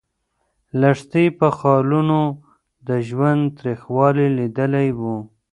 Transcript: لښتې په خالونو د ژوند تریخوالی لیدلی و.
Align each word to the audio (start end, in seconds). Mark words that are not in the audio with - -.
لښتې 0.79 1.25
په 1.39 1.47
خالونو 1.57 2.21
د 2.87 2.89
ژوند 3.07 3.41
تریخوالی 3.57 4.27
لیدلی 4.37 4.89
و. 4.99 5.01